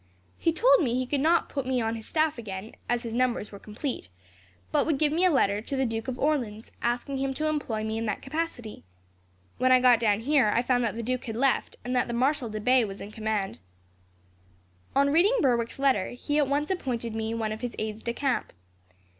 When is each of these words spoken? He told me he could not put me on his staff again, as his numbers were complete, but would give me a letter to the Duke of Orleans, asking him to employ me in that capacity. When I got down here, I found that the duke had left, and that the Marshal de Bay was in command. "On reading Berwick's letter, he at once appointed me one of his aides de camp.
He 0.39 0.51
told 0.51 0.81
me 0.81 0.95
he 0.95 1.05
could 1.05 1.21
not 1.21 1.47
put 1.47 1.63
me 1.67 1.79
on 1.79 1.93
his 1.95 2.07
staff 2.07 2.39
again, 2.39 2.73
as 2.89 3.03
his 3.03 3.13
numbers 3.13 3.51
were 3.51 3.59
complete, 3.59 4.09
but 4.71 4.87
would 4.87 4.97
give 4.97 5.13
me 5.13 5.25
a 5.25 5.29
letter 5.29 5.61
to 5.61 5.75
the 5.75 5.85
Duke 5.85 6.07
of 6.07 6.17
Orleans, 6.17 6.71
asking 6.81 7.19
him 7.19 7.35
to 7.35 7.45
employ 7.47 7.83
me 7.83 7.99
in 7.99 8.07
that 8.07 8.23
capacity. 8.23 8.83
When 9.59 9.71
I 9.71 9.79
got 9.79 9.99
down 9.99 10.21
here, 10.21 10.47
I 10.55 10.63
found 10.63 10.83
that 10.85 10.95
the 10.95 11.03
duke 11.03 11.25
had 11.25 11.35
left, 11.35 11.75
and 11.85 11.95
that 11.95 12.07
the 12.07 12.15
Marshal 12.15 12.49
de 12.49 12.59
Bay 12.59 12.83
was 12.83 12.99
in 12.99 13.11
command. 13.11 13.59
"On 14.95 15.11
reading 15.13 15.37
Berwick's 15.39 15.77
letter, 15.77 16.07
he 16.09 16.39
at 16.39 16.47
once 16.47 16.71
appointed 16.71 17.13
me 17.13 17.35
one 17.35 17.51
of 17.51 17.61
his 17.61 17.75
aides 17.77 18.01
de 18.01 18.11
camp. 18.11 18.53